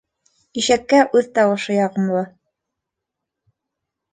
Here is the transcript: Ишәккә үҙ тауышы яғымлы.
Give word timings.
Ишәккә 0.61 1.01
үҙ 1.19 1.29
тауышы 1.35 1.77
яғымлы. 1.77 2.25